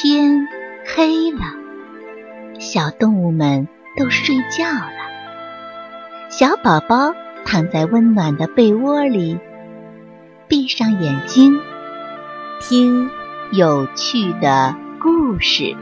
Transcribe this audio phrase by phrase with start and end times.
[0.00, 0.46] 天
[0.86, 1.40] 黑了，
[2.60, 3.66] 小动物们
[3.96, 4.92] 都睡觉了。
[6.30, 7.12] 小宝宝
[7.44, 9.40] 躺在温暖的被窝里，
[10.46, 11.60] 闭上眼睛，
[12.60, 13.10] 听
[13.50, 14.72] 有趣的
[15.02, 15.76] 故事。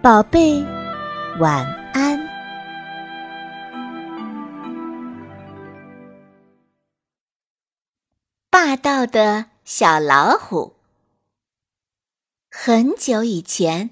[0.00, 0.64] 宝贝，
[1.38, 2.18] 晚安。
[8.48, 10.73] 霸道的小老虎。
[12.56, 13.90] 很久以前，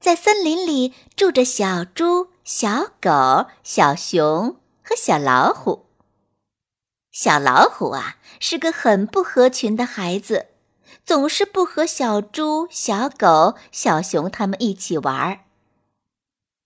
[0.00, 5.84] 在森林里住着小猪、小狗、小熊和小老虎。
[7.12, 10.46] 小老虎啊，是个很不合群的孩子，
[11.04, 15.40] 总是不和小猪、小狗、小熊他们一起玩儿。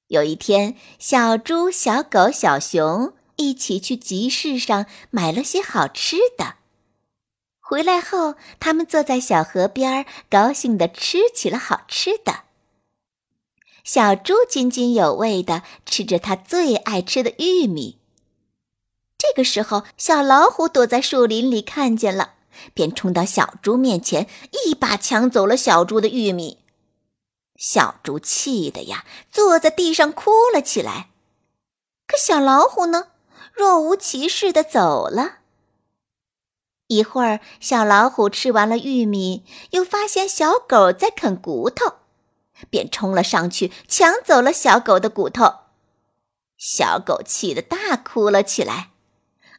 [0.07, 6.55] 有一天，小猪、小狗、小熊一起去集市上买了些好吃的。
[7.65, 12.41] 回来后，他们坐在小河边，高兴地吃起了好吃的。
[13.85, 17.99] 小猪津津有味地吃着他最爱吃的玉米。
[19.17, 22.35] 这个时候，小老虎躲在树林里看见了，
[22.75, 24.29] 便冲到小猪面前，
[24.67, 26.59] 一把抢走了小猪的玉米。
[27.57, 31.11] 小猪气得呀，坐在地上哭了起来。
[32.09, 33.07] 可小老虎呢，
[33.55, 35.42] 若无其事地走了。
[36.93, 41.95] 一会儿，小老虎吃完了玉米，又发现小狗在啃骨头，
[42.69, 45.55] 便冲了上去抢走了小狗的骨头。
[46.59, 48.91] 小狗气得大哭了起来，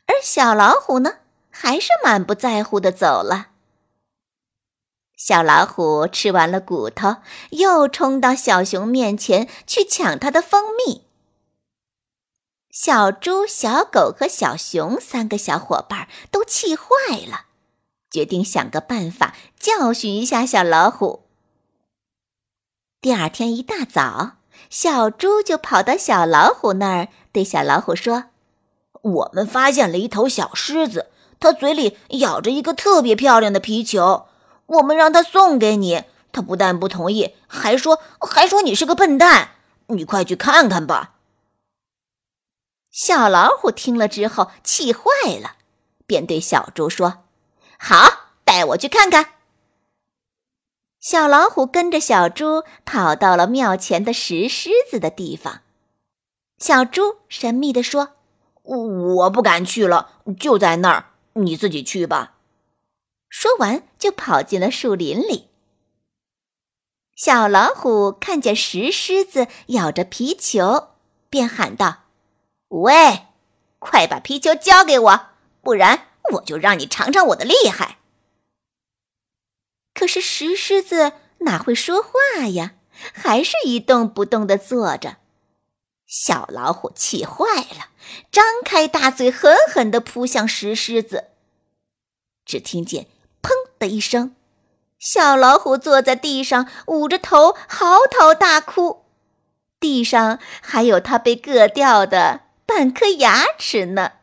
[0.05, 1.15] 而小老虎呢，
[1.49, 3.47] 还是满不在乎的走了。
[5.17, 7.15] 小老虎吃完了骨头，
[7.49, 11.07] 又冲到小熊面前去抢它的蜂蜜。
[12.73, 16.83] 小猪、小狗和小熊三个小伙伴都气坏
[17.29, 17.45] 了，
[18.09, 21.21] 决定想个办法教训一下小老虎。
[22.99, 24.37] 第二天一大早，
[24.71, 28.23] 小猪就跑到小老虎那儿，对小老虎说
[29.03, 34.25] ：“我们发现了一头小狮子，它嘴里咬着一个特别漂亮的皮球，
[34.65, 39.51] 我们让它送给你，它不但不同意，还说还说你是个笨蛋。
[39.89, 41.11] 你快去看看吧。”
[42.93, 45.01] 小老虎听了之后气坏
[45.41, 45.55] 了，
[46.05, 47.23] 便对小猪说
[47.79, 49.33] ：“好，带我去看看。”
[51.01, 55.61] 小老虎跟着小猪跑到了庙前的石狮子的地方。
[56.59, 58.11] 小猪神秘地说
[58.61, 62.35] ：“我不敢去了，就在那儿，你自己去吧。”
[63.27, 65.49] 说完就跑进了树林里。
[67.15, 70.89] 小老虎看见石狮子咬着皮球，
[71.31, 72.02] 便喊道。
[72.73, 73.27] 喂，
[73.77, 75.27] 快把皮球交给我，
[75.61, 77.99] 不然我就让你尝尝我的厉害。
[79.93, 82.71] 可是石狮子哪会说话呀？
[83.13, 85.17] 还是一动不动的坐着。
[86.07, 87.89] 小老虎气坏了，
[88.31, 91.25] 张开大嘴，狠狠地扑向石狮子。
[92.43, 93.05] 只听见
[93.43, 94.35] “砰”的一声，
[94.97, 99.05] 小老虎坐在地上，捂着头嚎啕大哭，
[99.79, 102.41] 地上还有它被硌掉的。
[102.65, 104.13] 半颗牙齿呢。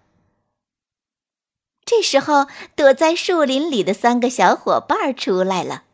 [1.84, 2.46] 这时候，
[2.76, 5.84] 躲在树林里的三个小伙伴出来了，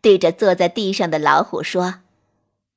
[0.00, 2.00] 对着坐在地上的老虎说：“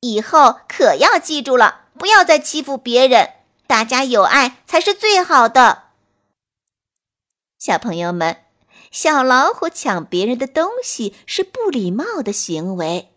[0.01, 3.33] 以后可要记住了，不要再欺负别人，
[3.65, 5.85] 大家有爱才是最好的。”
[7.57, 8.37] 小朋友们，
[8.91, 13.09] 小老虎抢别人的东西是不礼貌的行为，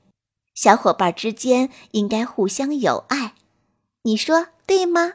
[0.54, 3.34] 小伙伴之间应该互相友爱，
[4.02, 5.14] 你说对吗？